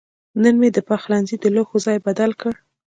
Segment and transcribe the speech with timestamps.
[0.41, 2.53] نن مې د پخلنځي د لوښو ځای بدل کړ.